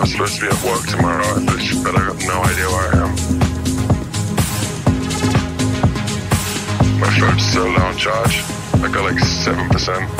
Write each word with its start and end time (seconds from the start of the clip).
I'm 0.00 0.06
supposed 0.06 0.36
to 0.36 0.40
be 0.40 0.46
at 0.46 0.64
work 0.64 0.86
tomorrow, 0.86 1.44
but 1.44 1.94
I 1.94 2.00
got 2.08 2.16
no 2.24 2.40
idea 2.40 2.66
where 2.72 2.88
I 2.88 3.04
am. 3.04 3.12
My 6.98 7.10
phone's 7.20 7.44
still 7.44 7.68
low 7.68 7.84
on 7.84 7.98
charge. 7.98 8.42
I 8.82 8.88
got 8.90 9.04
like 9.04 9.18
seven 9.18 9.68
percent. 9.68 10.10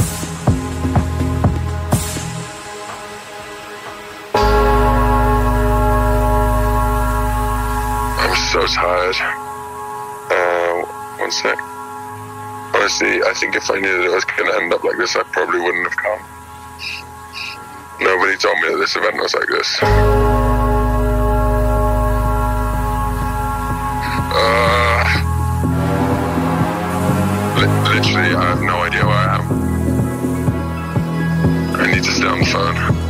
I'm 8.20 8.36
so 8.52 8.66
tired. 8.66 9.16
Uh, 10.30 10.84
one 11.18 11.32
sec. 11.32 11.58
Honestly, 12.74 13.22
I 13.22 13.32
think 13.34 13.56
if 13.56 13.70
I 13.70 13.80
knew 13.80 13.96
that 13.96 14.04
it 14.04 14.12
was 14.12 14.26
going 14.26 14.44
to 14.50 14.56
end 14.58 14.74
up 14.74 14.84
like 14.84 14.98
this, 14.98 15.16
I 15.16 15.22
probably 15.22 15.60
wouldn't 15.60 15.88
have 15.88 15.96
come. 15.96 16.39
Nobody 18.00 18.36
told 18.36 18.58
me 18.60 18.68
that 18.70 18.78
this 18.78 18.96
event 18.96 19.16
was 19.16 19.34
like 19.34 19.48
this. 19.48 19.78
Uh, 24.32 25.04
li- 27.58 27.94
literally, 27.94 28.34
I 28.34 28.44
have 28.50 28.62
no 28.62 28.76
idea 28.82 29.04
where 29.06 29.16
I 29.16 29.36
am. 29.36 29.44
I 31.76 31.86
need 31.92 32.04
to 32.04 32.10
stay 32.10 32.26
on 32.26 32.38
the 32.40 32.46
phone. 32.46 33.09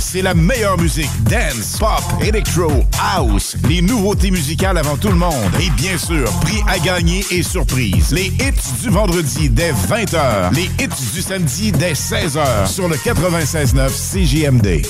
c'est 0.11 0.21
la 0.21 0.33
meilleure 0.33 0.77
musique. 0.77 1.09
Dance, 1.23 1.77
pop, 1.79 2.01
electro, 2.21 2.69
house. 3.01 3.55
Les 3.69 3.81
nouveautés 3.81 4.29
musicales 4.29 4.77
avant 4.77 4.97
tout 4.97 5.07
le 5.07 5.15
monde. 5.15 5.31
Et 5.61 5.69
bien 5.69 5.97
sûr, 5.97 6.29
prix 6.41 6.61
à 6.67 6.79
gagner 6.79 7.23
et 7.31 7.41
surprise. 7.41 8.11
Les 8.11 8.25
hits 8.25 8.81
du 8.81 8.89
vendredi 8.89 9.49
dès 9.49 9.71
20h. 9.71 10.53
Les 10.53 10.63
hits 10.83 11.11
du 11.13 11.21
samedi 11.21 11.71
dès 11.71 11.93
16h 11.93 12.67
sur 12.67 12.89
le 12.89 12.97
96.9 12.97 13.89
CJMD. 13.89 14.85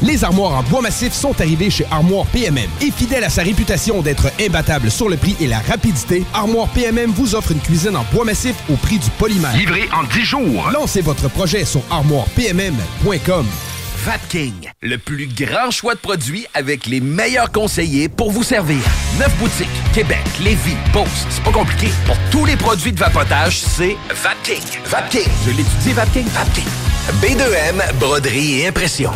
Les 0.00 0.24
armoires 0.24 0.52
en 0.52 0.62
bois 0.62 0.80
massif 0.80 1.12
sont 1.12 1.38
arrivées 1.42 1.68
chez 1.68 1.84
Armoire 1.90 2.24
PMM. 2.26 2.70
Et 2.80 2.90
fidèle 2.90 3.24
à 3.24 3.30
sa 3.30 3.42
réputation 3.42 4.00
d'être 4.00 4.28
imbattable 4.40 4.90
sur 4.90 5.10
le 5.10 5.18
prix 5.18 5.36
et 5.40 5.46
la 5.46 5.58
rapidité, 5.58 6.24
Armoire 6.32 6.68
PMM 6.68 7.10
vous 7.10 7.34
offre 7.34 7.52
une 7.52 7.60
cuisine 7.60 7.96
en 7.96 8.04
bois 8.14 8.24
massif 8.24 8.54
au 8.72 8.76
prix 8.76 8.98
du 8.98 9.10
polymère. 9.18 9.54
Livré 9.54 9.90
en 9.92 10.04
10 10.04 10.24
jours. 10.24 10.70
Lancez 10.72 11.02
votre 11.02 11.28
projet 11.28 11.66
sur 11.66 11.82
armoirepmm.com. 11.90 13.46
Vapking, 14.04 14.70
le 14.82 14.98
plus 14.98 15.26
grand 15.26 15.70
choix 15.70 15.94
de 15.94 15.98
produits 15.98 16.46
avec 16.52 16.84
les 16.84 17.00
meilleurs 17.00 17.50
conseillers 17.50 18.10
pour 18.10 18.32
vous 18.32 18.42
servir. 18.42 18.82
Neuf 19.18 19.34
boutiques, 19.38 19.66
Québec, 19.94 20.20
Lévis, 20.42 20.76
Beauce, 20.92 21.26
c'est 21.30 21.42
pas 21.42 21.52
compliqué. 21.52 21.88
Pour 22.04 22.18
tous 22.30 22.44
les 22.44 22.56
produits 22.56 22.92
de 22.92 22.98
vapotage, 22.98 23.60
c'est 23.60 23.96
Vapking. 24.10 24.62
Vapking, 24.84 25.30
je 25.46 25.50
l'étudie, 25.52 25.92
Vapking, 25.94 26.26
Vapking. 26.26 26.66
B2M, 27.22 27.94
broderie 27.98 28.60
et 28.60 28.68
impression. 28.68 29.10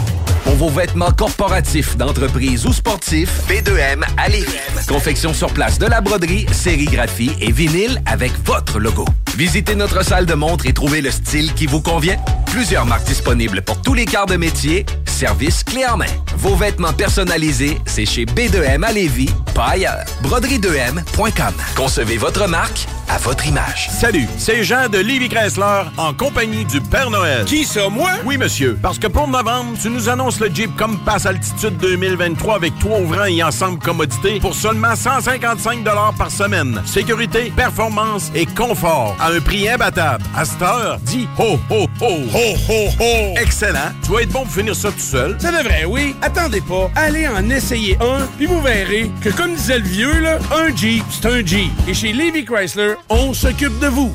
Pour 0.45 0.55
vos 0.55 0.71
vêtements 0.71 1.13
corporatifs, 1.13 1.99
d'entreprise 1.99 2.65
ou 2.65 2.73
sportifs, 2.73 3.43
B2M 3.47 4.05
à 4.17 4.31
Lévis. 4.31 4.47
Confection 4.89 5.35
sur 5.35 5.53
place 5.53 5.79
de 5.79 5.85
la 5.85 6.01
broderie, 6.01 6.47
sérigraphie 6.51 7.33
et 7.43 7.53
vinyle 7.53 8.01
avec 8.07 8.33
votre 8.47 8.79
logo. 8.79 9.05
Visitez 9.37 9.75
notre 9.75 10.05
salle 10.05 10.27
de 10.27 10.35
montre 10.35 10.67
et 10.67 10.73
trouvez 10.73 11.01
le 11.01 11.11
style 11.11 11.55
qui 11.55 11.67
vous 11.67 11.81
convient. 11.81 12.17
Plusieurs 12.47 12.87
marques 12.87 13.05
disponibles 13.07 13.63
pour 13.63 13.81
tous 13.83 13.95
les 13.95 14.05
quarts 14.05 14.27
de 14.27 14.37
métier. 14.37 14.85
Service 15.05 15.63
clé 15.65 15.85
en 15.87 15.97
main. 15.97 16.07
Vos 16.37 16.55
vêtements 16.55 16.93
personnalisés, 16.93 17.79
c'est 17.87 18.07
chez 18.07 18.25
B2M 18.25 18.85
à 18.85 18.93
Lévis, 18.93 19.31
pas 19.55 19.71
ailleurs. 19.71 20.05
Broderie2M.com. 20.23 21.55
Concevez 21.77 22.17
votre 22.17 22.47
marque 22.49 22.87
à 23.09 23.19
votre 23.19 23.47
image. 23.47 23.89
Salut, 23.91 24.29
c'est 24.37 24.63
Jean 24.63 24.89
de 24.89 24.99
Livy 24.99 25.29
Chrysler 25.29 25.83
en 25.97 26.13
compagnie 26.13 26.65
du 26.67 26.81
Père 26.81 27.11
Noël. 27.11 27.45
Qui 27.47 27.65
ça, 27.65 27.89
moi? 27.89 28.11
Oui, 28.25 28.37
monsieur. 28.37 28.79
Parce 28.81 28.99
que 28.99 29.07
pour 29.07 29.27
novembre, 29.27 29.77
tu 29.81 29.89
nous 29.89 30.09
annonces 30.09 30.41
le 30.41 30.55
Jeep 30.55 30.77
Compass 30.77 31.27
Altitude 31.27 31.79
2023 31.79 32.57
avec 32.57 32.79
trois 32.79 33.01
ouvrants 33.01 33.25
et 33.25 33.43
ensemble 33.43 33.79
commodité 33.79 34.39
pour 34.41 34.55
seulement 34.55 34.95
155 34.95 35.83
par 36.17 36.31
semaine. 36.31 36.81
Sécurité, 36.85 37.53
performance 37.57 38.31
et 38.35 38.47
confort 38.47 39.17
à 39.19 39.28
un 39.31 39.41
prix 39.41 39.69
imbattable. 39.69 40.25
À 40.37 40.45
cette 40.45 40.63
heure, 40.63 40.99
dis 41.03 41.29
ho, 41.39 41.59
ho, 41.71 41.87
ho. 42.01 42.09
Ho, 42.35 42.57
ho, 42.69 42.89
ho! 43.01 43.35
Excellent. 43.41 43.93
Tu 44.05 44.13
vas 44.13 44.23
être 44.23 44.33
bon 44.33 44.45
pour 44.45 44.53
finir 44.53 44.75
ça 44.75 44.91
tout 44.91 44.99
seul. 44.99 45.37
Ça 45.39 45.51
devrait, 45.51 45.85
oui. 45.85 46.15
Attendez 46.23 46.61
pas. 46.61 46.91
Allez 46.97 47.29
en 47.29 47.49
essayer 47.51 47.97
un, 48.01 48.27
puis 48.37 48.47
vous 48.47 48.61
verrez 48.61 49.11
que, 49.23 49.31
comme 49.31 49.55
disait 49.55 49.79
le 49.79 49.85
vieux, 49.85 50.21
là, 50.21 50.39
un 50.55 50.75
Jeep, 50.75 51.05
c'est 51.11 51.27
un 51.27 51.45
Jeep. 51.45 51.71
Et 51.87 51.95
chez 51.95 52.13
Livy 52.13 52.45
Chrysler, 52.45 52.95
on 53.09 53.33
s'occupe 53.33 53.79
de 53.81 53.87
vous. 53.89 54.15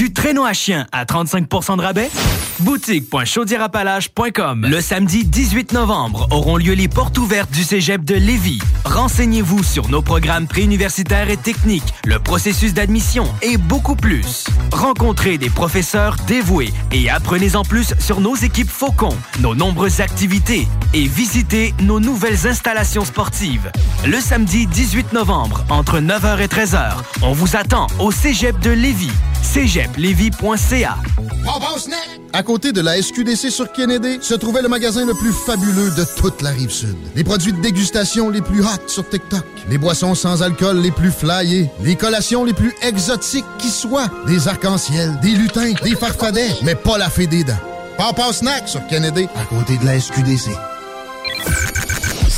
Du 0.00 0.12
traîneau 0.14 0.46
à 0.46 0.54
chien 0.54 0.86
à 0.92 1.04
35% 1.04 1.76
de 1.76 1.82
rabais? 1.82 2.08
Boutique.chaudierapalage.com 2.60 4.66
Le 4.66 4.80
samedi 4.80 5.26
18 5.26 5.74
novembre 5.74 6.26
auront 6.30 6.56
lieu 6.56 6.72
les 6.72 6.88
portes 6.88 7.18
ouvertes 7.18 7.50
du 7.50 7.64
cégep 7.64 8.02
de 8.02 8.14
Lévis. 8.14 8.60
Renseignez-vous 8.86 9.62
sur 9.62 9.90
nos 9.90 10.00
programmes 10.00 10.46
préuniversitaires 10.46 11.28
et 11.28 11.36
techniques, 11.36 11.92
le 12.06 12.18
processus 12.18 12.72
d'admission 12.72 13.24
et 13.42 13.58
beaucoup 13.58 13.94
plus. 13.94 14.46
Rencontrez 14.72 15.36
des 15.36 15.50
professeurs 15.50 16.16
dévoués 16.26 16.72
et 16.92 17.10
apprenez 17.10 17.54
en 17.54 17.62
plus 17.62 17.92
sur 17.98 18.22
nos 18.22 18.36
équipes 18.36 18.70
Faucon, 18.70 19.14
nos 19.40 19.54
nombreuses 19.54 20.00
activités 20.00 20.66
et 20.94 21.06
visitez 21.06 21.74
nos 21.82 22.00
nouvelles 22.00 22.46
installations 22.46 23.04
sportives. 23.04 23.70
Le 24.06 24.18
samedi 24.18 24.66
18 24.66 25.12
novembre, 25.12 25.62
entre 25.68 26.00
9h 26.00 26.40
et 26.40 26.46
13h, 26.46 26.92
on 27.20 27.32
vous 27.32 27.54
attend 27.54 27.86
au 27.98 28.10
cégep 28.10 28.58
de 28.60 28.70
Lévis. 28.70 29.12
cégeplevy.ca 29.42 30.96
À 32.32 32.42
côté 32.42 32.72
de 32.72 32.80
la 32.80 33.00
SQDC 33.00 33.50
sur 33.50 33.72
Kennedy, 33.72 34.18
se 34.22 34.34
trouvait 34.34 34.62
le 34.62 34.68
magasin 34.68 35.04
le 35.04 35.14
plus 35.14 35.32
fabuleux 35.32 35.90
de 35.90 36.04
toute 36.16 36.42
la 36.42 36.50
rive 36.50 36.70
sud. 36.70 36.96
Les 37.14 37.24
produits 37.24 37.52
de 37.52 37.60
dégustation 37.60 38.30
les 38.30 38.42
plus 38.42 38.62
hot 38.62 38.88
sur 38.88 39.08
TikTok, 39.08 39.44
les 39.68 39.78
boissons 39.78 40.14
sans 40.14 40.42
alcool 40.42 40.78
les 40.80 40.90
plus 40.90 41.10
flyées, 41.10 41.68
les 41.82 41.96
collations 41.96 42.44
les 42.44 42.54
plus 42.54 42.74
exotiques 42.82 43.44
qui 43.58 43.68
soient, 43.68 44.08
des 44.26 44.48
arcs-en-ciel, 44.48 45.18
des 45.20 45.30
lutins, 45.30 45.72
des 45.82 45.96
farfadets, 45.96 46.56
mais 46.62 46.74
pas 46.74 46.98
la 46.98 47.10
fée 47.10 47.26
des 47.26 47.44
dents. 47.44 47.54
Papa 47.96 48.32
Snack 48.32 48.68
sur 48.68 48.86
Kennedy, 48.86 49.28
à 49.36 49.44
côté 49.44 49.76
de 49.78 49.84
la 49.84 49.98
SQDC. 50.00 50.50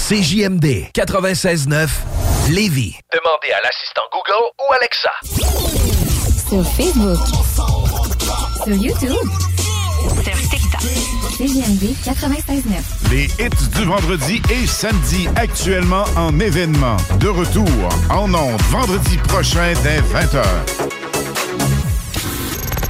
CJMD 0.08 0.90
96.9 0.94 1.88
Lévis. 2.50 2.96
Demandez 3.12 3.52
à 3.52 3.60
l'assistant 3.62 4.02
Google 4.12 4.50
ou 4.58 4.72
Alexa. 4.72 5.71
Sur 6.52 6.66
Facebook. 6.66 7.18
Sur 8.62 8.76
YouTube. 8.76 9.26
Sur 10.22 10.50
TikTok. 10.50 10.82
CJMD 11.38 11.94
96.9. 12.04 13.10
Les 13.10 13.24
hits 13.24 13.68
du 13.74 13.84
vendredi 13.86 14.42
et 14.50 14.66
samedi 14.66 15.28
actuellement 15.36 16.04
en 16.14 16.38
événement. 16.38 16.98
De 17.20 17.28
retour 17.28 17.66
en 18.10 18.34
ondes 18.34 18.60
vendredi 18.68 19.16
prochain 19.28 19.72
dès 19.82 20.00
20h. 20.00 20.44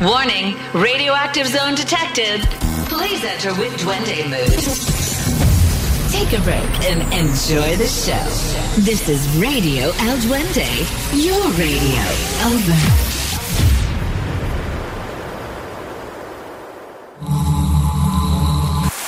Warning, 0.02 0.56
radioactive 0.74 1.46
zone 1.46 1.76
detected. 1.76 2.40
Please 2.88 3.22
enter 3.24 3.54
with 3.60 3.76
Duende 3.78 4.28
mode. 4.28 4.58
Take 6.10 6.36
a 6.36 6.40
break 6.42 6.90
and 6.90 7.00
enjoy 7.12 7.76
the 7.76 7.86
show. 7.86 8.82
This 8.82 9.08
is 9.08 9.24
Radio 9.38 9.92
El 10.00 10.18
Duende, 10.18 10.66
your 11.14 11.48
radio. 11.52 12.02
Over. 12.44 13.21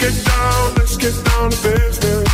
Let's 0.00 0.16
get 0.16 0.32
down, 0.32 0.74
let's 0.76 0.96
get 0.96 1.24
down 1.26 1.50
to 1.50 1.56
business. 1.62 2.28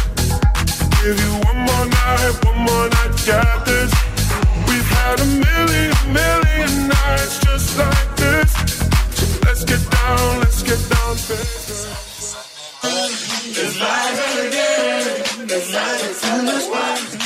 Give 1.02 1.18
you 1.18 1.32
one 1.46 1.58
more 1.66 1.86
night, 1.86 2.44
one 2.44 2.58
more 2.58 2.88
night, 2.88 3.26
got 3.26 3.66
this. 3.66 3.92
We've 4.68 4.86
had 4.86 5.18
a 5.18 5.26
million, 5.26 6.12
million 6.12 6.86
nights 6.86 7.40
just 7.40 7.76
like 7.76 8.16
this. 8.16 8.52
So 9.18 9.26
let's 9.46 9.64
get 9.64 9.82
down, 9.90 10.38
let's 10.38 10.62
get 10.62 10.78
down 10.78 11.16
to 11.16 11.26
business. 11.26 12.36
It's 13.58 13.80
life 13.80 14.46
again, 14.46 15.50
it's 15.50 15.74
life, 15.74 16.10
it's 16.10 16.24
in 16.24 16.46
this 16.46 17.25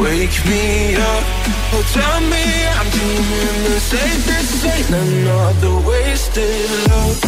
Wake 0.00 0.44
me 0.46 0.96
up, 0.96 1.24
oh 1.74 1.82
tell 1.92 2.20
me 2.22 2.44
I'm 2.78 2.88
dreaming 2.88 3.64
the 3.64 3.92
ain't, 3.92 4.24
this 4.24 4.64
ain't 4.64 4.88
another 4.88 5.74
wasted 5.86 6.70
love 6.88 7.20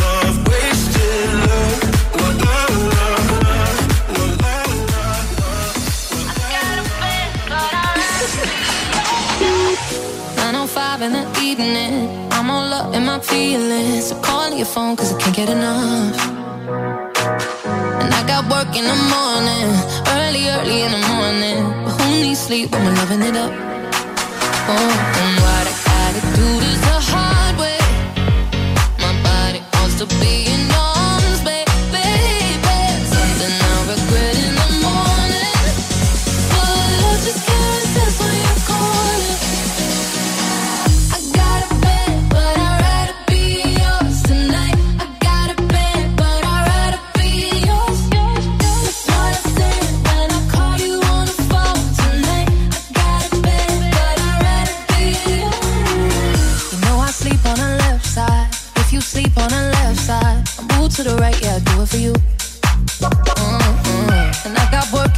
love 0.00 0.36
wasted 0.48 1.32
love 1.44 1.80
La 2.16 2.30
la 2.32 2.64
la 2.88 3.12
la, 10.40 10.92
I 10.94 11.02
in 11.02 11.12
the 11.12 11.24
evening 11.42 12.31
feelings. 13.22 14.08
So 14.08 14.20
calling 14.20 14.56
your 14.58 14.66
phone 14.66 14.96
cause 14.96 15.12
I 15.14 15.18
can't 15.20 15.36
get 15.36 15.48
enough. 15.48 16.16
And 18.02 18.12
I 18.12 18.22
got 18.26 18.42
work 18.50 18.74
in 18.76 18.84
the 18.84 18.98
morning. 19.16 19.68
Early, 20.18 20.48
early 20.48 20.82
in 20.82 20.92
the 20.92 21.04
morning. 21.14 21.60
But 21.84 21.92
who 21.98 22.10
needs 22.22 22.40
sleep 22.40 22.70
when 22.72 22.84
we're 22.84 22.94
loving 22.94 23.22
it 23.22 23.36
up? 23.36 23.52
Oh, 24.74 24.92
and 25.22 25.32
what 25.42 25.64
I 25.72 25.74
gotta 25.90 26.22
do 26.38 26.48
this 26.64 26.80
the 26.90 26.98
hard 27.12 27.54
way. 27.62 27.80
My 29.04 29.12
body 29.28 29.60
wants 29.74 29.98
to 30.00 30.06
be 30.20 30.51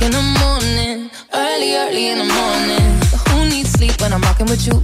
in 0.04 0.12
the 0.12 0.22
morning, 0.40 1.10
early, 1.32 1.76
early 1.76 2.08
in 2.08 2.18
the 2.18 2.24
morning. 2.24 3.00
Who 3.28 3.48
needs 3.48 3.70
sleep 3.70 3.98
when 4.02 4.12
I'm 4.12 4.20
rocking 4.20 4.46
with 4.46 4.66
you? 4.66 4.82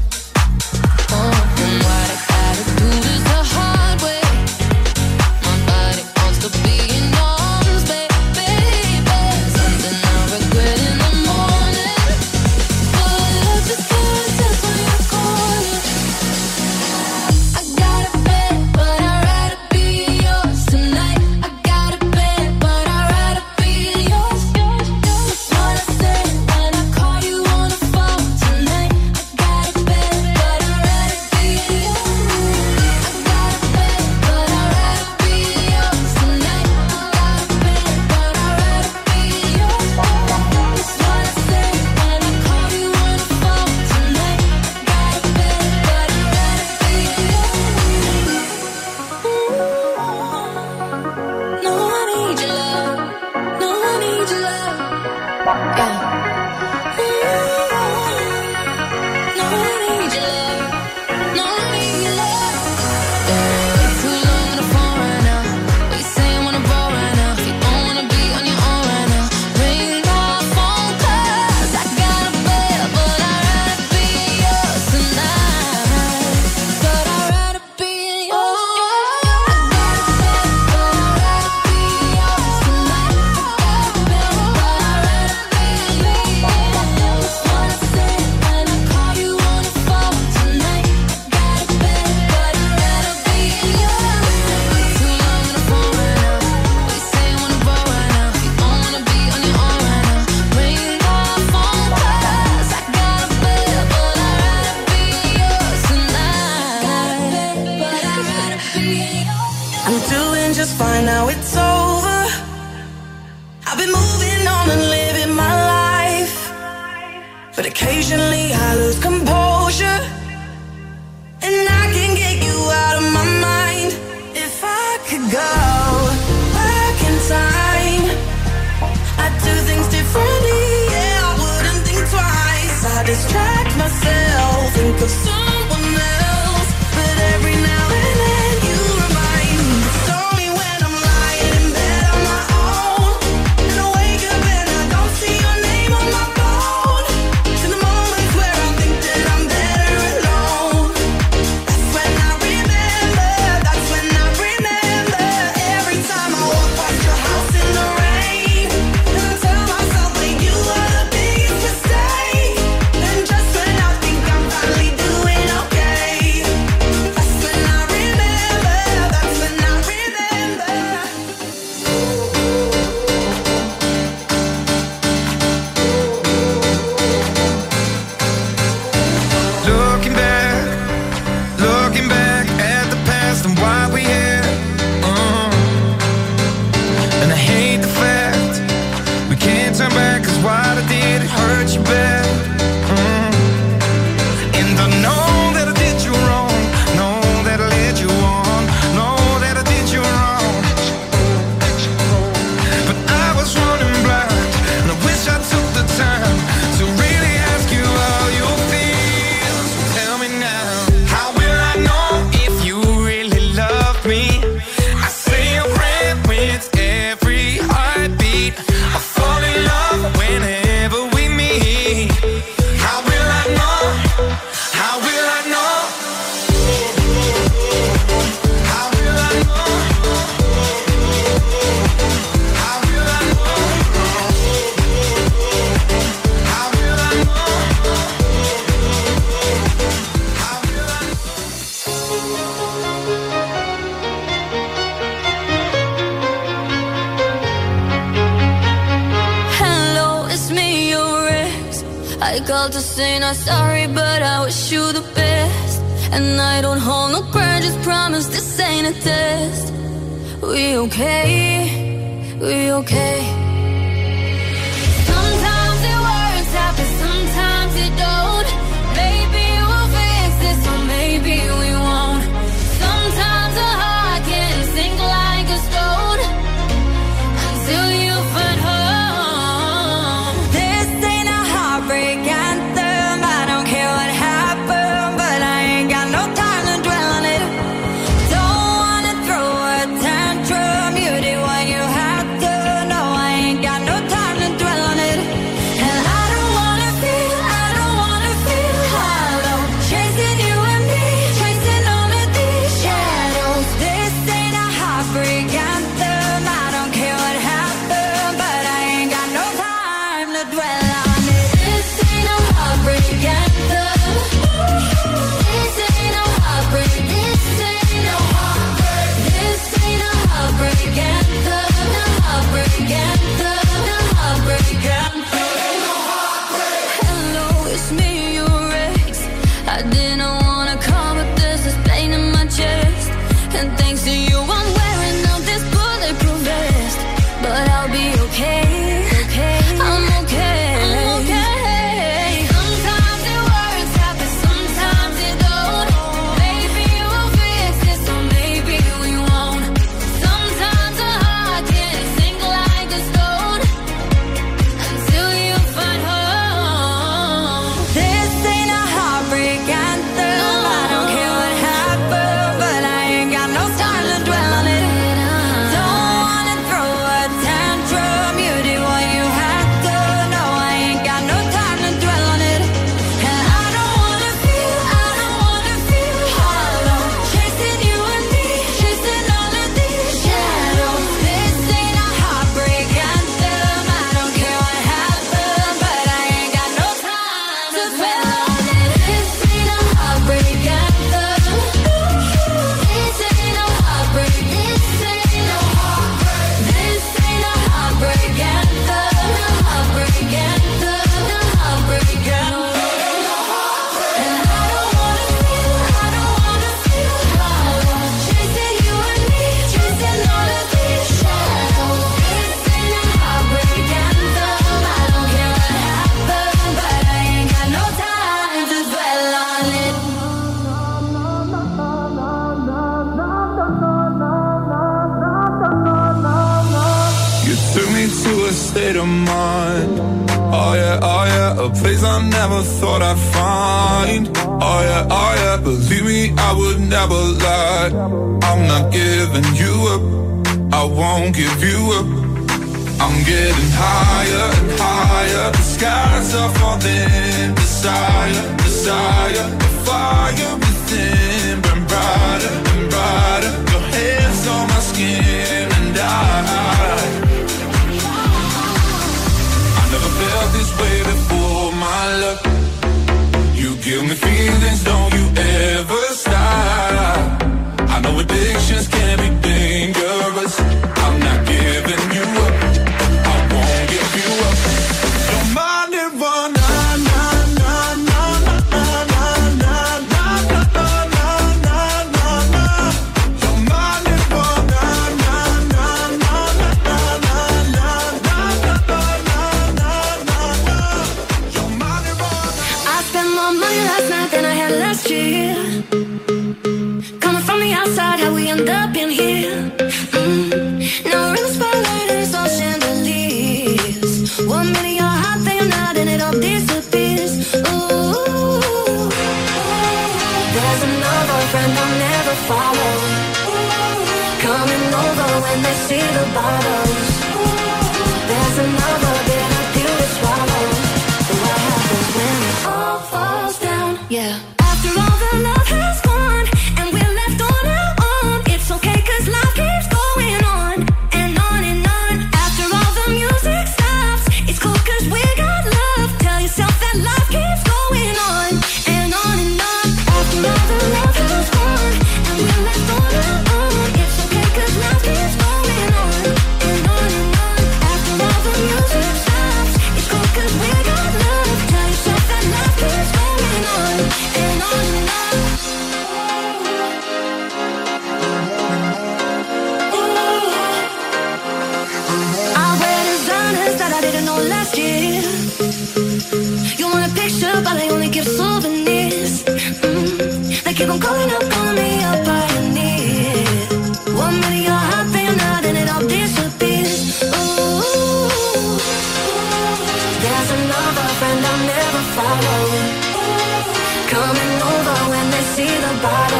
See 585.61 585.81
the 585.81 586.01
bottles. 586.01 586.39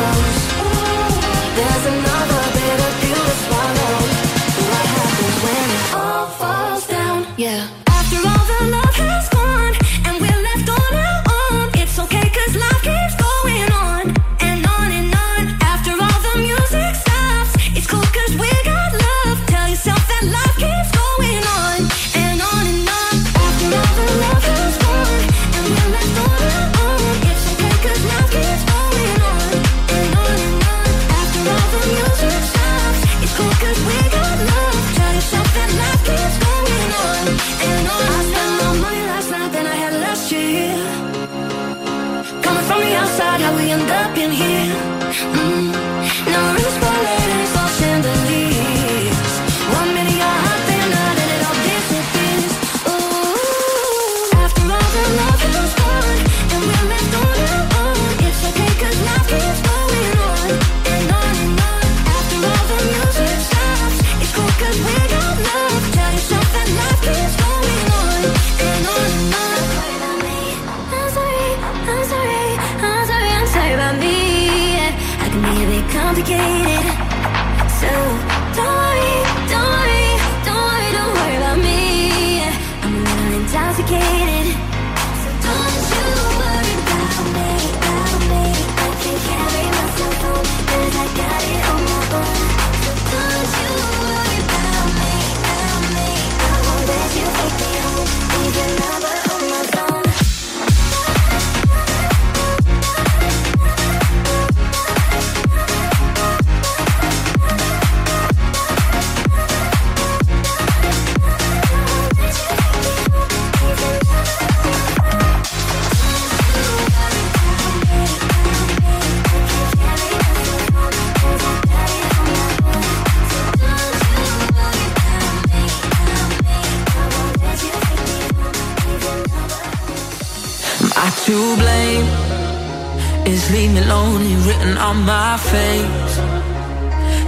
Face? 135.49 136.17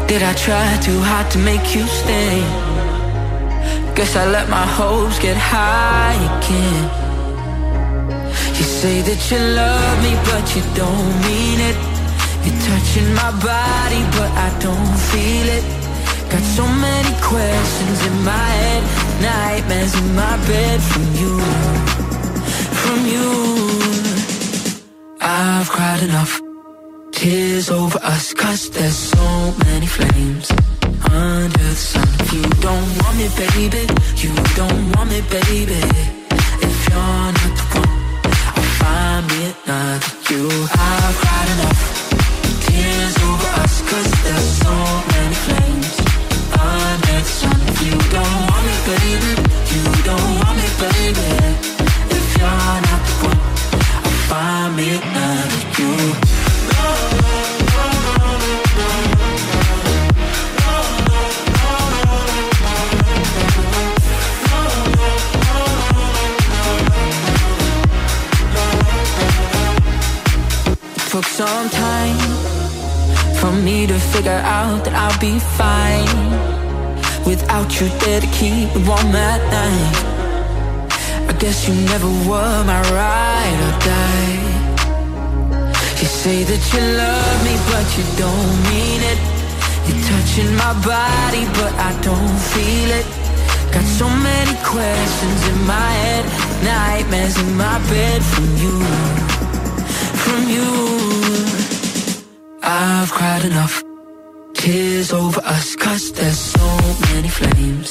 Did 0.09 0.23
I 0.23 0.35
try 0.35 0.69
too 0.87 1.01
hard 1.01 1.31
to 1.33 1.39
make 1.39 1.75
you 1.75 1.85
stay? 1.87 2.37
Guess 3.95 4.17
I 4.17 4.25
let 4.31 4.49
my 4.49 4.67
hopes 4.79 5.19
get 5.19 5.37
high 5.37 6.17
again. 6.31 6.85
You 8.57 8.65
say 8.81 8.97
that 9.09 9.21
you 9.31 9.39
love 9.63 9.97
me, 10.05 10.13
but 10.29 10.45
you 10.55 10.63
don't 10.75 11.13
mean 11.27 11.59
it. 11.71 11.77
You're 12.45 12.61
touching 12.69 13.11
my 13.15 13.31
body, 13.41 14.03
but 14.19 14.31
I 14.47 14.49
don't 14.67 14.95
feel 15.11 15.47
it. 15.59 15.65
Got 16.31 16.45
so 16.59 16.67
many 16.67 17.15
questions 17.21 17.99
in 18.09 18.25
my 18.25 18.49
head, 18.63 18.83
nightmares 19.21 19.95
in 19.95 20.15
my 20.15 20.37
bed 20.49 20.81
from 20.91 21.05
you, 21.21 21.33
from 22.83 23.01
you. 23.13 23.31
I've 25.21 25.69
cried 25.71 26.03
enough 26.03 26.42
tears 27.63 27.71
over 27.71 27.99
us, 28.03 28.35
cause 28.35 28.71
there's 28.71 28.97
so 28.97 29.55
many 29.67 29.87
flames 29.87 30.51
under 31.11 31.59
the 31.59 31.75
sun. 31.75 32.09
You 32.33 32.43
don't 32.61 32.89
want 33.01 33.17
me, 33.19 33.29
baby, 33.37 33.87
you 34.17 34.35
don't 34.57 34.97
want 34.97 35.11
me, 35.11 35.21
baby. 35.31 35.81
If 36.65 36.89
you're 36.89 37.33
not 37.33 37.52
keep 78.43 78.75
me 78.75 78.83
warm 78.89 79.15
at 79.31 79.41
night. 79.57 79.97
I 81.31 81.33
guess 81.43 81.59
you 81.69 81.75
never 81.93 82.11
were 82.29 82.59
my 82.73 82.81
ride 82.99 83.59
or 83.67 83.75
die. 83.91 84.39
You 86.01 86.09
say 86.23 86.39
that 86.51 86.63
you 86.73 86.83
love 87.03 87.37
me, 87.47 87.55
but 87.71 87.87
you 87.97 88.05
don't 88.25 88.55
mean 88.71 89.01
it. 89.13 89.21
You're 89.87 90.03
touching 90.11 90.53
my 90.65 90.75
body, 90.95 91.45
but 91.59 91.73
I 91.89 91.91
don't 92.09 92.39
feel 92.53 92.91
it. 93.01 93.07
Got 93.75 93.87
so 94.01 94.09
many 94.31 94.55
questions 94.73 95.41
in 95.51 95.59
my 95.75 95.91
head, 96.05 96.25
nightmares 96.71 97.37
in 97.45 97.51
my 97.65 97.79
bed 97.93 98.21
from 98.33 98.49
you 98.63 98.77
from 100.25 100.43
you. 100.57 100.71
I've 102.63 103.11
cried 103.19 103.45
enough 103.45 103.83
tears 104.55 105.13
over 105.13 105.41
us, 105.45 105.77
cause 105.77 106.13
there's 106.13 106.43
so 106.57 106.69
many 107.09 107.29
flames 107.29 107.91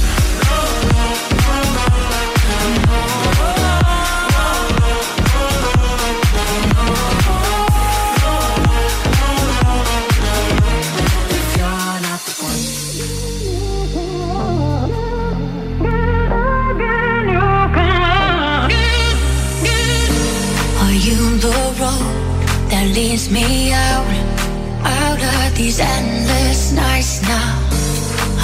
These 25.61 25.79
endless 25.79 26.71
nights 26.73 27.21
now? 27.21 27.53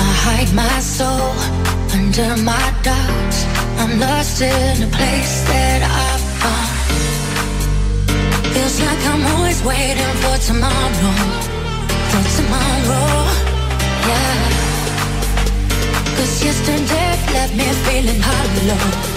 I 0.05 0.09
hide 0.25 0.51
my 0.53 0.77
soul 0.97 1.33
under 1.97 2.31
my 2.51 2.67
doubts. 2.83 3.39
I'm 3.81 3.99
lost 3.99 4.41
in 4.41 4.83
a 4.87 4.89
place 4.97 5.35
that 5.51 5.79
I 6.05 6.07
found. 6.41 6.77
Feels 8.53 8.77
like 8.85 9.01
I'm 9.11 9.23
always 9.33 9.59
waiting 9.63 10.13
for 10.21 10.35
tomorrow, 10.49 11.15
for 12.11 12.23
tomorrow, 12.37 13.11
yeah. 14.09 14.41
Cause 16.15 16.33
yesterday 16.47 17.11
left 17.35 17.53
me 17.59 17.67
feeling 17.85 18.21
hollow. 18.29 19.16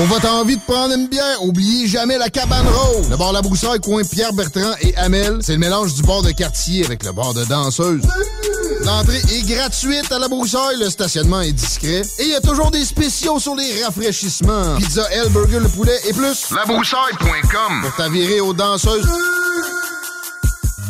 Pour 0.00 0.08
votre 0.08 0.30
envie 0.30 0.56
de 0.56 0.62
prendre 0.62 0.94
une 0.94 1.08
bière, 1.08 1.42
oubliez 1.42 1.86
jamais 1.86 2.16
la 2.16 2.30
cabane 2.30 2.66
rose. 2.66 3.10
Le 3.10 3.18
bar 3.18 3.34
La 3.34 3.42
Broussaille, 3.42 3.80
coin 3.80 4.02
Pierre 4.02 4.32
Bertrand 4.32 4.72
et 4.80 4.96
Amel, 4.96 5.40
c'est 5.42 5.52
le 5.52 5.58
mélange 5.58 5.92
du 5.92 6.00
bar 6.00 6.22
de 6.22 6.30
quartier 6.30 6.86
avec 6.86 7.04
le 7.04 7.12
bar 7.12 7.34
de 7.34 7.44
danseuse. 7.44 8.00
L'entrée 8.82 9.18
est 9.18 9.46
gratuite 9.46 10.10
à 10.10 10.18
La 10.18 10.28
Broussaille, 10.28 10.78
le 10.78 10.88
stationnement 10.88 11.42
est 11.42 11.52
discret 11.52 12.00
et 12.18 12.22
il 12.22 12.28
y 12.28 12.34
a 12.34 12.40
toujours 12.40 12.70
des 12.70 12.86
spéciaux 12.86 13.38
sur 13.38 13.54
les 13.54 13.84
rafraîchissements. 13.84 14.76
Pizza, 14.78 15.06
L, 15.10 15.28
burger, 15.28 15.58
le 15.60 15.68
poulet 15.68 16.00
et 16.08 16.14
plus. 16.14 16.50
Labroussaille.com 16.50 17.82
Pour 17.82 17.94
t'avirer 17.96 18.40
aux 18.40 18.54
danseuses. 18.54 19.06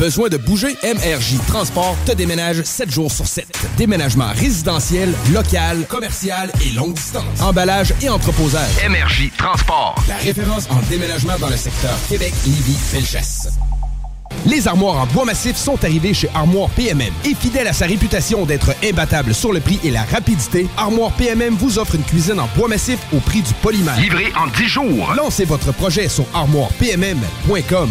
Besoin 0.01 0.31
de 0.31 0.39
bouger? 0.39 0.79
MRJ 0.83 1.37
Transport 1.47 1.95
te 2.07 2.13
déménage 2.13 2.63
7 2.63 2.91
jours 2.91 3.13
sur 3.13 3.27
7. 3.27 3.47
Déménagement 3.77 4.31
résidentiel, 4.35 5.13
local, 5.31 5.85
commercial 5.87 6.51
et 6.65 6.71
longue 6.71 6.95
distance. 6.95 7.43
Emballage 7.43 7.93
et 8.01 8.09
entreposage. 8.09 8.71
MRJ 8.89 9.31
Transport. 9.37 10.03
La 10.09 10.17
référence 10.17 10.71
en 10.71 10.81
déménagement 10.89 11.39
dans 11.39 11.51
le 11.51 11.57
secteur 11.59 11.95
Québec, 12.09 12.33
Lévis, 12.47 12.79
Felchasse. 12.79 13.51
Les 14.47 14.67
armoires 14.67 15.03
en 15.03 15.07
bois 15.07 15.27
massif 15.27 15.55
sont 15.57 15.85
arrivées 15.85 16.15
chez 16.15 16.31
Armoire 16.35 16.71
PMM. 16.71 17.13
Et 17.27 17.35
fidèle 17.35 17.67
à 17.67 17.75
sa 17.75 17.85
réputation 17.85 18.47
d'être 18.47 18.75
imbattable 18.83 19.35
sur 19.35 19.53
le 19.53 19.61
prix 19.61 19.81
et 19.85 19.91
la 19.91 20.05
rapidité, 20.05 20.67
Armoire 20.79 21.13
PMM 21.13 21.57
vous 21.57 21.79
offre 21.79 21.97
une 21.97 22.05
cuisine 22.05 22.41
en 22.41 22.49
bois 22.57 22.69
massif 22.69 23.01
au 23.13 23.19
prix 23.19 23.43
du 23.43 23.53
polymère. 23.61 24.01
Livré 24.01 24.33
en 24.35 24.47
10 24.47 24.67
jours. 24.67 25.13
Lancez 25.15 25.45
votre 25.45 25.75
projet 25.75 26.09
sur 26.09 26.25
armoirepmm.com. 26.33 27.91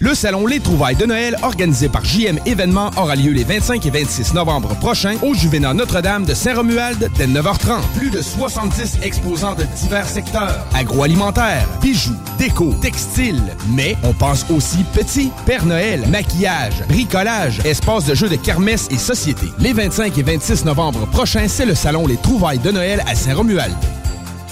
Le 0.00 0.14
salon 0.14 0.46
Les 0.46 0.60
Trouvailles 0.60 0.94
de 0.94 1.06
Noël, 1.06 1.36
organisé 1.42 1.88
par 1.88 2.04
JM 2.04 2.38
Événements, 2.46 2.90
aura 2.96 3.16
lieu 3.16 3.32
les 3.32 3.42
25 3.42 3.84
et 3.84 3.90
26 3.90 4.32
novembre 4.34 4.76
prochains 4.76 5.16
au 5.22 5.34
Juvénat 5.34 5.74
Notre-Dame 5.74 6.24
de 6.24 6.34
Saint-Romuald 6.34 7.10
dès 7.16 7.26
9h30. 7.26 7.80
Plus 7.96 8.10
de 8.10 8.22
70 8.22 8.98
exposants 9.02 9.56
de 9.56 9.64
divers 9.64 10.06
secteurs. 10.06 10.64
Agroalimentaire, 10.72 11.66
bijoux, 11.82 12.14
déco, 12.38 12.72
textile. 12.80 13.42
Mais 13.74 13.96
on 14.04 14.12
pense 14.12 14.46
aussi 14.50 14.84
petit, 14.94 15.32
Père 15.46 15.66
Noël, 15.66 16.06
maquillage, 16.08 16.84
bricolage, 16.88 17.60
espace 17.64 18.04
de 18.04 18.14
jeux 18.14 18.28
de 18.28 18.36
kermesse 18.36 18.86
et 18.92 18.98
société. 18.98 19.46
Les 19.58 19.72
25 19.72 20.16
et 20.16 20.22
26 20.22 20.64
novembre 20.64 21.08
prochains, 21.08 21.48
c'est 21.48 21.66
le 21.66 21.74
salon 21.74 22.06
Les 22.06 22.18
Trouvailles 22.18 22.60
de 22.60 22.70
Noël 22.70 23.02
à 23.08 23.16
Saint-Romuald. 23.16 23.74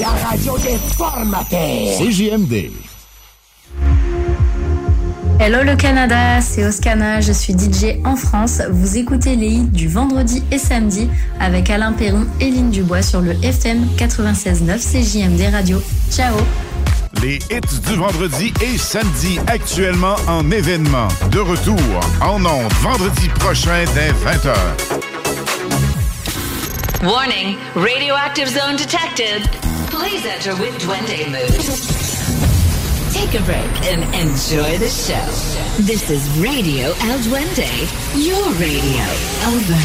La 0.00 0.08
radio 0.08 0.58
des 0.58 0.76
formateurs. 0.96 1.98
CJMD. 1.98 2.70
Hello 5.38 5.62
le 5.62 5.76
Canada, 5.76 6.40
c'est 6.40 6.64
Oscana, 6.66 7.20
je 7.20 7.32
suis 7.32 7.52
DJ 7.52 8.00
en 8.04 8.16
France. 8.16 8.60
Vous 8.70 8.96
écoutez 8.96 9.36
les 9.36 9.48
hits 9.48 9.68
du 9.70 9.86
vendredi 9.86 10.42
et 10.50 10.58
samedi 10.58 11.08
avec 11.38 11.70
Alain 11.70 11.92
Perron 11.92 12.26
et 12.40 12.50
Lynn 12.50 12.70
Dubois 12.70 13.02
sur 13.02 13.20
le 13.20 13.32
FM 13.44 13.86
96.9 13.96 14.78
CJMD 14.78 15.52
Radio. 15.52 15.80
Ciao 16.10 16.34
Les 17.22 17.36
hits 17.50 17.80
du 17.86 17.94
vendredi 17.94 18.52
et 18.62 18.76
samedi 18.78 19.38
actuellement 19.46 20.16
en 20.26 20.50
événement. 20.50 21.08
De 21.30 21.38
retour 21.38 21.78
en 22.20 22.44
ondes 22.44 22.72
vendredi 22.82 23.28
prochain 23.38 23.84
dès 23.94 24.10
20h. 24.10 25.03
Warning, 27.04 27.58
radioactive 27.74 28.48
zone 28.48 28.76
detected. 28.76 29.42
Please 29.90 30.24
enter 30.24 30.56
with 30.56 30.72
Duende 30.80 31.28
mood. 31.28 31.60
Take 33.12 33.38
a 33.38 33.44
break 33.44 33.72
and 33.92 34.02
enjoy 34.14 34.78
the 34.78 34.88
show. 34.88 35.26
This 35.82 36.08
is 36.08 36.26
Radio 36.38 36.94
El 37.02 37.18
Duende, 37.18 37.68
your 38.16 38.48
radio. 38.54 39.04
Over. 39.52 39.76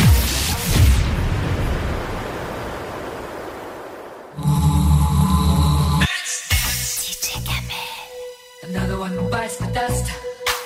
Another 8.64 8.98
one 8.98 9.30
bites 9.30 9.58
the 9.58 9.68
dust. 9.74 10.06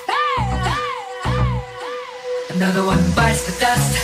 Hey! 0.06 0.74
Another 2.50 2.84
one 2.84 3.02
bites 3.16 3.42
the 3.44 3.58
dust. 3.60 4.03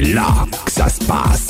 Là 0.00 0.46
que 0.64 0.72
ça 0.72 0.88
se 0.88 1.04
passe. 1.04 1.49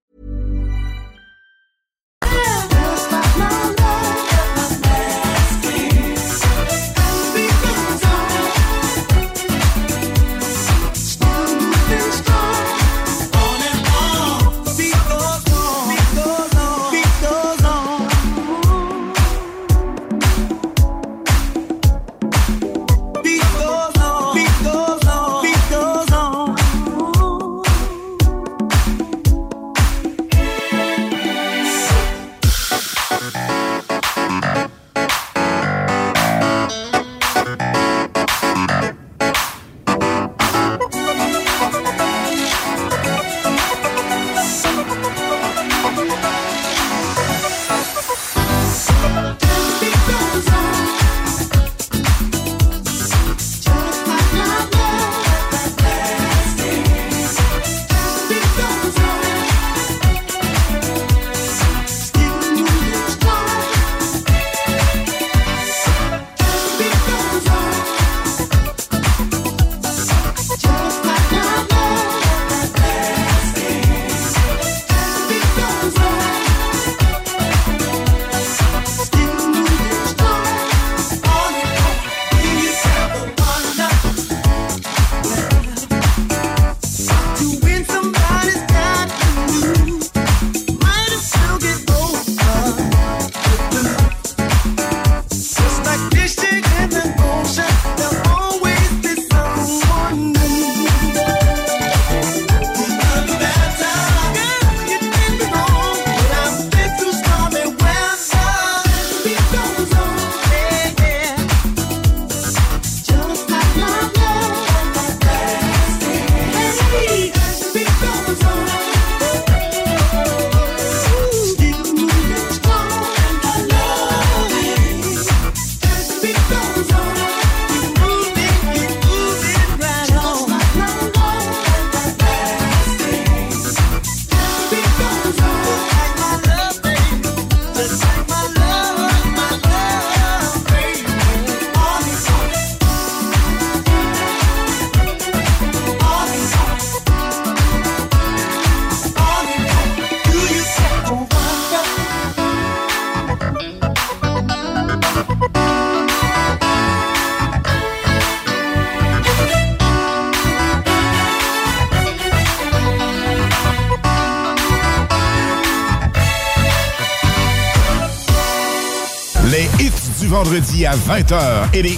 Vendredi 170.51 170.85
à 170.85 170.91
20h 170.91 171.73
et 171.73 171.81
les 171.81 171.97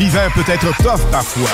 L'hiver 0.00 0.30
peut 0.34 0.50
être 0.50 0.74
tough 0.78 1.10
parfois. 1.12 1.50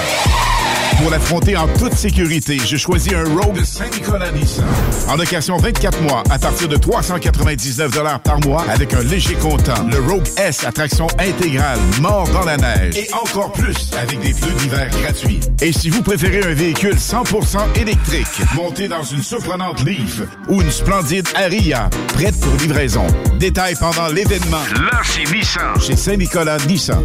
Pour 0.98 1.10
l'affronter 1.10 1.56
en 1.56 1.66
toute 1.66 1.94
sécurité, 1.94 2.58
je 2.64 2.76
choisis 2.76 3.12
un 3.12 3.24
Rogue 3.24 3.60
Saint-Nicolas 3.64 4.30
Nissan. 4.30 4.64
En 5.08 5.16
location 5.16 5.56
24 5.56 6.00
mois, 6.02 6.22
à 6.30 6.38
partir 6.38 6.68
de 6.68 6.76
399 6.76 8.20
par 8.22 8.38
mois, 8.46 8.64
avec 8.70 8.94
un 8.94 9.02
léger 9.02 9.34
comptant. 9.34 9.84
Le 9.90 9.98
Rogue 9.98 10.28
S 10.36 10.64
à 10.64 10.70
traction 10.70 11.08
intégrale, 11.18 11.80
mort 12.00 12.28
dans 12.28 12.44
la 12.44 12.56
neige. 12.56 12.96
Et 12.96 13.12
encore 13.12 13.50
plus, 13.50 13.90
avec 14.00 14.20
des 14.20 14.32
pneus 14.32 14.54
d'hiver 14.60 14.90
gratuits. 15.02 15.40
Et 15.60 15.72
si 15.72 15.90
vous 15.90 16.02
préférez 16.02 16.44
un 16.48 16.54
véhicule 16.54 16.94
100% 16.94 17.80
électrique, 17.80 18.28
monté 18.54 18.86
dans 18.86 19.02
une 19.02 19.24
surprenante 19.24 19.82
Leaf 19.84 20.20
ou 20.48 20.62
une 20.62 20.70
splendide 20.70 21.26
Aria, 21.34 21.90
prête 22.14 22.38
pour 22.40 22.54
livraison. 22.58 23.08
Détails 23.40 23.74
pendant 23.74 24.06
l'événement. 24.06 24.62
Là, 24.72 25.00
c'est 25.02 25.34
Nissan. 25.34 25.80
Chez 25.80 25.96
Saint-Nicolas 25.96 26.58
Nissan. 26.68 27.04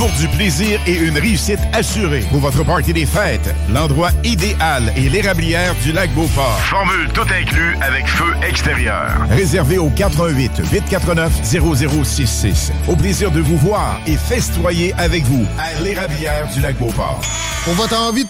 Pour 0.00 0.10
du 0.12 0.28
plaisir 0.28 0.80
et 0.86 0.94
une 0.94 1.18
réussite 1.18 1.60
assurée 1.74 2.24
pour 2.30 2.40
votre 2.40 2.64
party 2.64 2.94
des 2.94 3.04
fêtes, 3.04 3.54
l'endroit 3.70 4.08
idéal 4.24 4.90
est 4.96 5.10
l'érablière 5.10 5.74
du 5.84 5.92
lac 5.92 6.10
Beauport. 6.14 6.58
Formule 6.60 7.06
tout 7.12 7.20
inclus 7.20 7.76
avec 7.82 8.06
feu 8.06 8.32
extérieur. 8.42 9.10
Réservé 9.28 9.76
au 9.76 9.90
88 9.90 10.62
849 10.72 11.42
0066. 11.44 12.72
Au 12.88 12.96
plaisir 12.96 13.30
de 13.30 13.40
vous 13.40 13.58
voir 13.58 14.00
et 14.06 14.16
festoyer 14.16 14.94
avec 14.96 15.22
vous 15.24 15.44
à 15.58 15.78
l'érablière 15.82 16.48
du 16.54 16.62
lac 16.62 16.78
Beauport. 16.78 17.20
Pour 17.64 17.74
votre 17.74 17.98
envie 18.00 18.24
de 18.24 18.29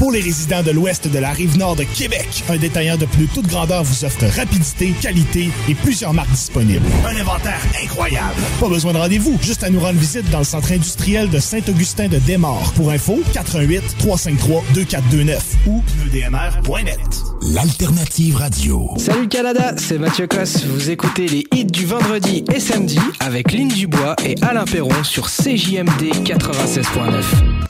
Pour 0.00 0.12
les 0.12 0.22
résidents 0.22 0.62
de 0.62 0.70
l'ouest 0.70 1.08
de 1.08 1.18
la 1.18 1.28
rive 1.28 1.58
nord 1.58 1.76
de 1.76 1.84
Québec, 1.84 2.42
un 2.48 2.56
détaillant 2.56 2.96
de 2.96 3.04
plus 3.04 3.26
toute 3.26 3.46
grandeur 3.46 3.84
vous 3.84 4.06
offre 4.06 4.24
rapidité, 4.34 4.94
qualité 4.98 5.50
et 5.68 5.74
plusieurs 5.74 6.14
marques 6.14 6.30
disponibles. 6.30 6.86
Un 7.06 7.20
inventaire 7.20 7.60
incroyable. 7.84 8.40
Pas 8.58 8.68
besoin 8.70 8.94
de 8.94 8.98
rendez-vous, 8.98 9.38
juste 9.42 9.62
à 9.62 9.68
nous 9.68 9.78
rendre 9.78 9.98
visite 9.98 10.30
dans 10.30 10.38
le 10.38 10.44
centre 10.44 10.72
industriel 10.72 11.28
de 11.28 11.38
Saint-Augustin 11.38 12.08
de 12.08 12.16
Desmaures. 12.16 12.72
Pour 12.76 12.90
info, 12.90 13.20
88 13.34 13.98
353 13.98 14.64
2429 14.72 15.56
ou 15.66 15.82
pneudmr.net. 15.82 17.22
L'alternative 17.52 18.36
radio. 18.36 18.94
Salut 18.96 19.28
Canada, 19.28 19.74
c'est 19.76 19.98
Mathieu 19.98 20.26
Cosse. 20.26 20.64
Vous 20.64 20.88
écoutez 20.88 21.28
les 21.28 21.46
hits 21.54 21.66
du 21.66 21.84
vendredi 21.84 22.42
et 22.50 22.60
samedi 22.60 22.98
avec 23.20 23.52
Lynn 23.52 23.68
Dubois 23.68 24.16
et 24.24 24.34
Alain 24.40 24.64
Perron 24.64 25.04
sur 25.04 25.26
CJMD 25.26 26.24
96.9. 26.24 27.69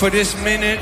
For 0.00 0.08
this 0.08 0.34
minute 0.42 0.80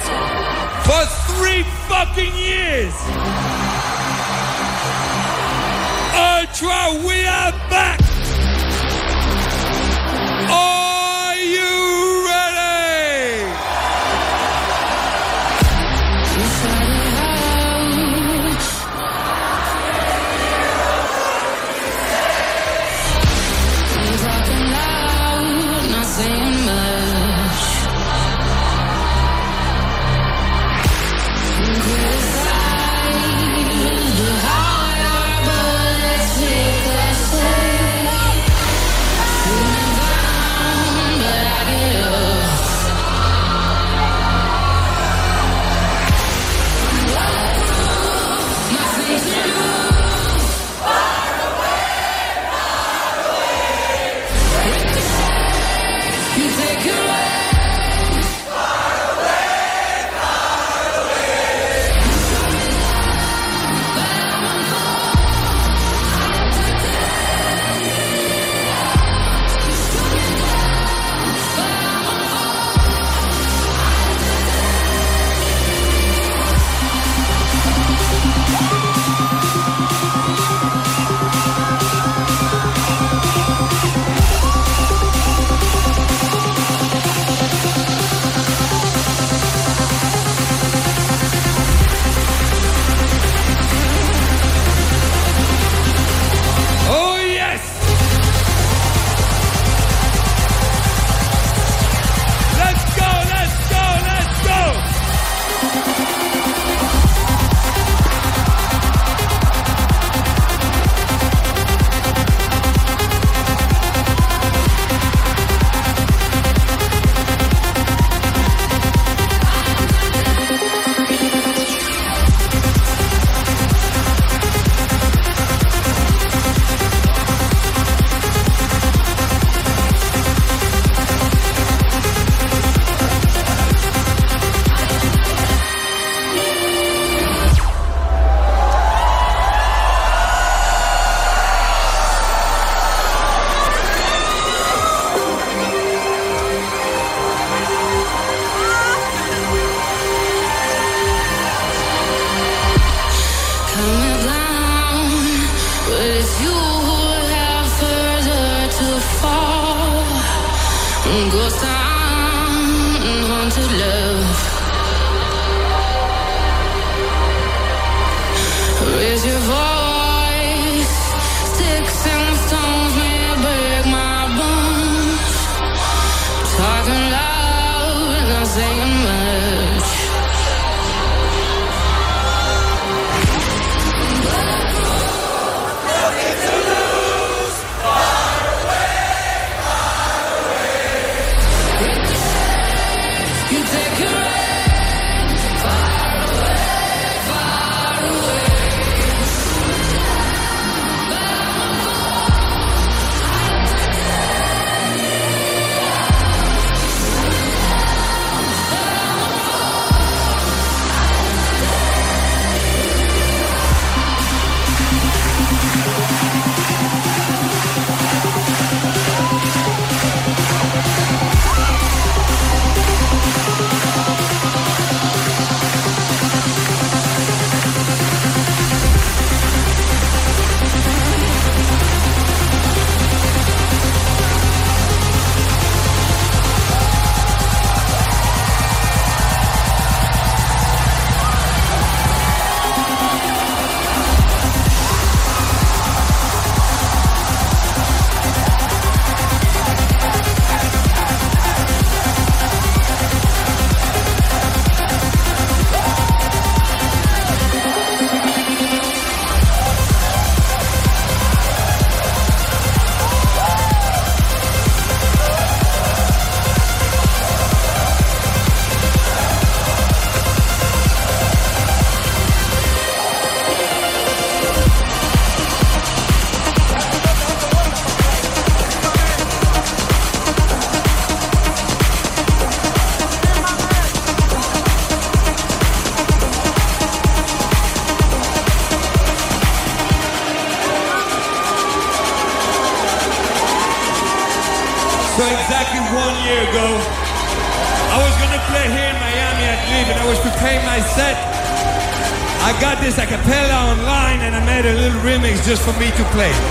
play. 306.19 306.48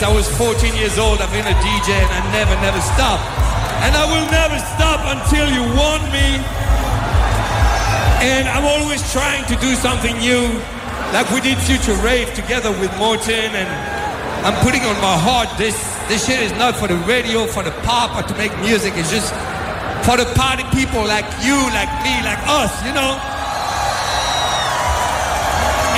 since 0.00 0.08
I 0.08 0.16
was 0.16 0.28
14 0.38 0.74
years 0.76 0.96
old. 0.98 1.20
I've 1.20 1.32
been 1.32 1.44
a 1.44 1.56
DJ 1.60 1.92
and 1.92 2.08
I 2.08 2.20
never, 2.32 2.56
never 2.64 2.80
stop. 2.80 3.20
And 3.84 3.92
I 3.92 4.04
will 4.08 4.24
never 4.32 4.56
stop 4.72 5.00
until 5.12 5.44
you 5.52 5.60
want 5.76 6.04
me. 6.08 6.40
And 8.24 8.48
I'm 8.48 8.64
always 8.64 9.04
trying 9.12 9.44
to 9.52 9.56
do 9.60 9.74
something 9.74 10.16
new, 10.16 10.48
like 11.12 11.28
we 11.32 11.40
did 11.40 11.58
Future 11.58 11.96
Rave 12.00 12.32
together 12.32 12.70
with 12.80 12.88
Morten. 12.96 13.52
And 13.52 13.68
I'm 14.46 14.56
putting 14.64 14.80
on 14.88 14.96
my 15.04 15.16
heart 15.20 15.48
this 15.58 15.76
this 16.08 16.24
shit 16.24 16.40
is 16.40 16.52
not 16.52 16.76
for 16.76 16.88
the 16.88 16.96
radio, 17.04 17.46
for 17.46 17.62
the 17.62 17.72
pop, 17.84 18.16
or 18.16 18.24
to 18.26 18.34
make 18.40 18.56
music. 18.60 18.94
It's 18.96 19.10
just 19.10 19.34
for 20.08 20.16
the 20.16 20.28
party 20.32 20.64
people 20.72 21.04
like 21.04 21.28
you, 21.44 21.60
like 21.76 21.92
me, 22.00 22.14
like 22.24 22.40
us, 22.48 22.72
you 22.88 22.92
know. 22.96 23.20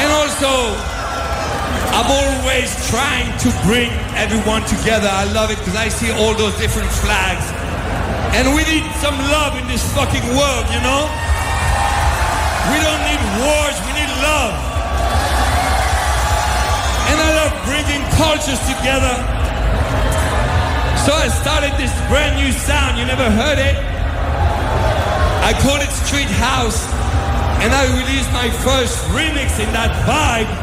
And 0.02 0.10
also, 0.10 1.01
I'm 1.92 2.08
always 2.08 2.72
trying 2.88 3.28
to 3.44 3.52
bring 3.68 3.92
everyone 4.16 4.64
together. 4.64 5.12
I 5.12 5.28
love 5.28 5.52
it 5.52 5.60
because 5.60 5.76
I 5.76 5.92
see 5.92 6.08
all 6.08 6.32
those 6.32 6.56
different 6.56 6.88
flags. 6.88 7.44
And 8.32 8.56
we 8.56 8.64
need 8.64 8.88
some 9.04 9.12
love 9.28 9.60
in 9.60 9.68
this 9.68 9.84
fucking 9.92 10.24
world, 10.32 10.64
you 10.72 10.80
know? 10.80 11.04
We 12.72 12.80
don't 12.80 13.02
need 13.04 13.20
wars, 13.44 13.76
we 13.84 13.92
need 13.92 14.08
love. 14.24 14.56
And 17.12 17.16
I 17.20 17.30
love 17.44 17.52
bringing 17.68 18.00
cultures 18.16 18.62
together. 18.72 19.12
So 21.04 21.12
I 21.12 21.28
started 21.28 21.76
this 21.76 21.92
brand 22.08 22.40
new 22.40 22.56
sound. 22.56 22.96
You 22.96 23.04
never 23.04 23.28
heard 23.28 23.60
it? 23.60 23.76
I 25.44 25.52
call 25.60 25.76
it 25.76 25.92
Street 26.08 26.32
House. 26.40 26.88
And 27.60 27.68
I 27.68 27.84
released 28.00 28.32
my 28.32 28.48
first 28.64 28.96
remix 29.12 29.60
in 29.60 29.68
that 29.76 29.92
vibe 30.08 30.61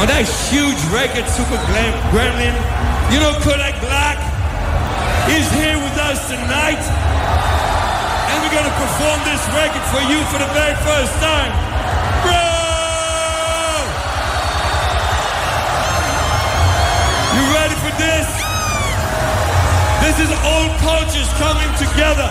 on 0.00 0.06
that 0.08 0.28
huge 0.48 0.80
record, 0.92 1.24
Super 1.28 1.58
Glam 1.68 1.94
Gremlin. 2.12 2.54
You 3.12 3.20
know 3.20 3.32
Kodak 3.40 3.80
Black? 3.80 4.36
is 5.30 5.50
here 5.58 5.74
with 5.74 5.98
us 5.98 6.22
tonight. 6.30 6.78
And 8.30 8.36
we're 8.42 8.54
gonna 8.54 8.70
perform 8.78 9.18
this 9.26 9.42
record 9.58 9.82
for 9.90 10.02
you 10.06 10.22
for 10.30 10.38
the 10.38 10.46
very 10.54 10.76
first 10.86 11.12
time. 11.18 11.50
Bro! 12.22 12.46
You 17.34 17.42
ready 17.58 17.74
for 17.82 17.90
this? 17.98 18.28
This 20.06 20.16
is 20.22 20.30
all 20.46 20.70
cultures 20.78 21.26
coming 21.42 21.70
together. 21.74 22.30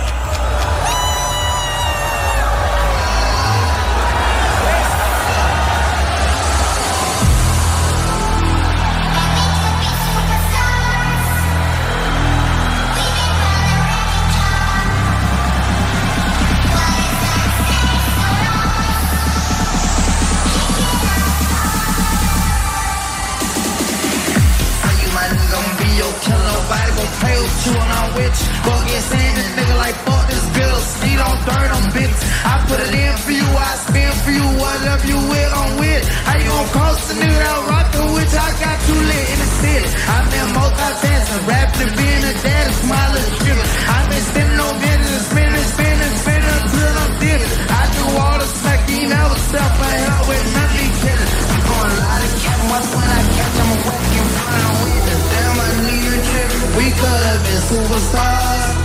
You. 34.76 34.86
Whatever 34.86 35.08
you 35.08 35.20
with, 35.30 35.52
I'm 35.56 35.80
with. 35.80 36.04
How 36.26 36.36
you 36.38 36.50
gon' 36.50 36.68
cross 36.76 37.08
the 37.08 37.14
nigga 37.16 37.38
that 37.40 37.68
rockin' 37.70 38.12
with? 38.12 38.32
I 38.36 38.50
got 38.60 38.78
you 38.88 38.98
lit 39.08 39.28
in 39.32 39.40
the 39.40 39.50
city. 39.64 39.90
I've 40.04 40.28
been 40.32 40.50
multitasking, 40.52 41.44
rapping 41.48 41.92
being 41.96 42.24
a 42.28 42.34
dad, 42.44 42.68
smiling 42.84 43.30
sugar. 43.40 43.68
I've 43.88 44.08
been 44.12 44.26
spinning 44.26 44.60
on 44.60 44.76
business, 44.84 45.24
spinning, 45.32 45.68
spinning, 45.76 46.16
spinning 46.20 46.56
until 46.60 46.94
I'm 47.04 47.14
dizzy. 47.24 47.48
I 47.72 47.82
do 47.96 48.04
all 48.20 48.38
the 48.40 48.48
smack, 48.52 48.82
you 48.92 49.08
never 49.08 49.38
step 49.48 49.74
I 49.80 49.94
help 50.06 50.28
with 50.28 50.46
nothing 50.56 50.92
killing. 51.02 51.32
I'm 51.56 51.62
going 51.66 51.92
a 51.96 52.00
lot 52.04 52.20
of 52.26 52.34
cat, 52.44 52.60
once 52.68 52.90
when 52.96 53.10
I 53.16 53.22
catch, 53.32 53.56
I'm 53.56 53.72
a 53.72 53.78
wrecking 53.80 54.30
fine 54.36 54.76
with 54.84 55.12
it. 55.14 55.22
Damn, 55.32 55.56
I 55.56 55.70
need 55.88 56.12
a 56.16 56.20
trip. 56.20 56.52
We 56.76 56.88
could 57.00 57.22
have 57.32 57.42
been 57.48 57.64
superstars. 57.72 58.76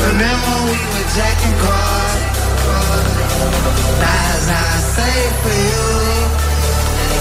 Remember 0.00 0.54
we 0.64 0.78
were 0.80 1.08
jacking 1.12 1.56
cars. 1.60 2.29
It's 2.60 4.46
not 4.48 4.78
safe 4.96 5.34
for 5.42 5.56
you. 5.70 5.86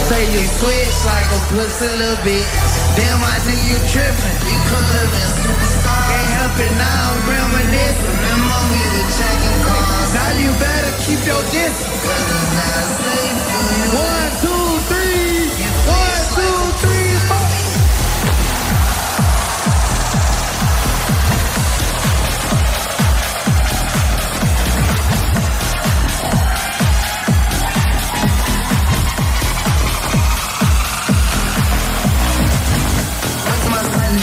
Say 0.09 0.23
you 0.33 0.43
switch 0.59 0.97
like 1.05 1.29
a 1.31 1.39
pussy 1.53 1.89
little 1.99 2.19
bitch. 2.25 2.49
Damn, 2.97 3.21
I 3.23 3.37
think 3.45 3.59
you 3.69 3.77
tripping. 3.93 4.37
We 4.45 4.55
could 4.67 4.87
have 4.99 5.11
been 5.13 5.31
superstars. 5.37 6.09
Can't 6.09 6.29
help 6.39 6.55
it 6.59 6.73
now, 6.81 7.13
I'm 7.13 7.21
reminiscing. 7.29 8.09
Remember 8.09 8.59
we 8.73 8.81
were 8.93 9.09
jacking 9.15 9.59
cars. 9.67 10.09
Now 10.17 10.31
you 10.41 10.49
better 10.59 10.93
keep 11.05 11.21
your 11.29 11.43
distance. 11.53 12.01
Cause 12.03 12.25
it's 12.25 12.51
not 12.57 12.83
safe 12.99 13.37
for 13.47 13.63
you. 13.69 13.87
One, 13.95 14.31
two, 14.41 14.58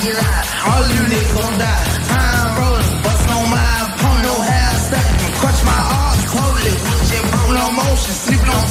All 0.06 0.86
you 0.86 1.02
gon' 1.34 1.58
die. 1.58 1.82
On 3.26 3.50
my 3.50 3.90
opponent, 3.90 4.22
no 4.22 4.34
half. 4.38 4.86
Clutch 5.34 5.60
my 5.66 5.80
arms 5.98 6.22
broke 6.30 7.50
no 7.58 7.66
motion, 7.74 8.14
on 8.46 8.66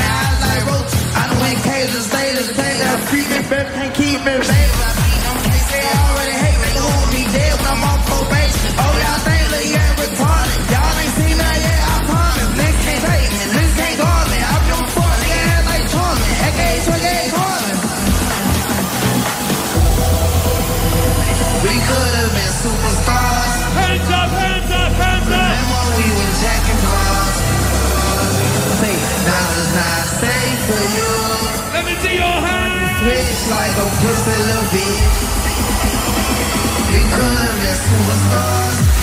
out 0.00 0.32
like 0.40 0.64
roaches. 0.64 1.04
I 1.12 1.28
done 1.28 1.40
went 1.44 1.60
cages, 1.60 2.08
stay 2.08 2.28
the 2.40 2.44
day 2.56 2.74
that 2.80 3.04
creeping, 3.04 3.44
can't 3.76 3.92
keep 3.92 4.16
me, 4.24 4.32
they 4.32 5.84
already 5.92 6.36
hate 6.40 6.56
me. 6.56 6.72
Dead 7.36 7.52
when 7.60 7.68
I'm 7.76 7.84
on 7.84 8.00
probation. 8.08 8.70
Oh, 8.80 8.96
y'all 8.96 9.20
think 9.28 9.44
look, 9.52 9.66
yeah, 9.76 10.15
superstars. 22.66 23.54
Hands 23.78 24.10
up, 24.10 24.30
hands 24.42 24.70
up, 24.74 24.92
hands 24.98 25.30
up. 25.30 25.54
Remember 25.54 25.82
we 25.98 26.06
were 26.18 26.32
jacking 26.42 26.82
cars. 26.82 27.36
Say, 28.82 28.96
now 29.22 29.46
it's 29.54 29.70
not 29.78 30.04
safe 30.18 30.60
for 30.66 30.82
you. 30.98 31.12
Let 31.74 31.82
me 31.86 31.94
see 32.02 32.16
your 32.18 32.38
hands. 32.48 33.06
Switch 33.06 33.40
like 33.54 33.74
a 33.78 33.86
pussy 34.02 34.36
little 34.50 34.68
bitch. 34.74 35.16
We 36.90 37.00
could 37.14 37.38
have 37.46 37.58
been 37.62 37.78
superstars. 37.86 38.95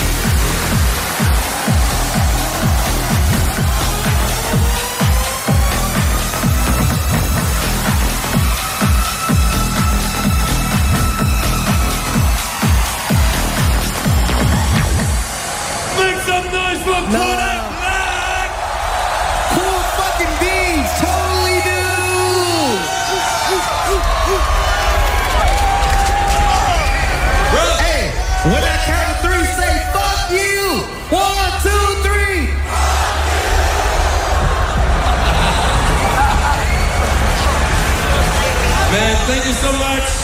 So 39.64 39.72
much. 39.78 40.23